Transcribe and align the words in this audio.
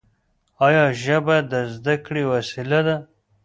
ایا 0.65 0.85
ژبه 1.03 1.37
د 1.51 1.53
زده 1.73 1.95
کړې 2.05 2.23
وسیله 2.33 2.79
ده؟ 2.87 2.95